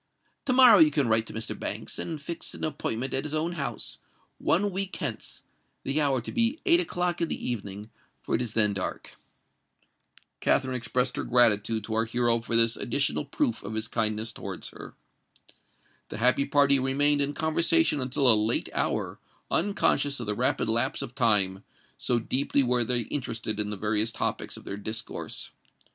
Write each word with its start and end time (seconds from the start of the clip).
To 0.45 0.53
morrow 0.53 0.79
you 0.79 0.89
can 0.89 1.07
write 1.07 1.27
to 1.27 1.33
Mr. 1.33 1.53
Banks, 1.59 1.99
and 1.99 2.19
fix 2.19 2.55
an 2.55 2.63
appointment 2.63 3.13
at 3.13 3.23
his 3.23 3.35
own 3.35 3.51
house—one 3.51 4.71
week 4.71 4.95
hence—the 4.95 6.01
hour 6.01 6.21
to 6.21 6.31
be 6.31 6.59
eight 6.65 6.79
o'clock 6.79 7.21
in 7.21 7.27
the 7.27 7.47
evening, 7.51 7.91
for 8.23 8.33
it 8.33 8.41
is 8.41 8.53
then 8.53 8.73
dark." 8.73 9.15
Katherine 10.39 10.75
expressed 10.75 11.17
her 11.17 11.23
gratitude 11.23 11.83
to 11.83 11.93
our 11.93 12.05
hero 12.05 12.39
for 12.41 12.55
this 12.55 12.75
additional 12.77 13.25
proof 13.25 13.61
of 13.61 13.75
his 13.75 13.87
kindness 13.87 14.33
towards 14.33 14.69
her. 14.69 14.95
The 16.09 16.17
happy 16.17 16.45
party 16.47 16.79
remained 16.79 17.21
in 17.21 17.33
conversation 17.35 18.01
until 18.01 18.27
a 18.27 18.33
late 18.33 18.69
hour—unconscious 18.73 20.19
of 20.19 20.25
the 20.25 20.33
rapid 20.33 20.67
lapse 20.67 21.03
of 21.03 21.13
time, 21.13 21.63
so 21.99 22.17
deeply 22.17 22.63
were 22.63 22.83
they 22.83 23.01
interested 23.01 23.59
in 23.59 23.69
the 23.69 23.77
various 23.77 24.11
topics 24.11 24.57
of 24.57 24.63
their 24.63 24.77
discourse. 24.77 25.51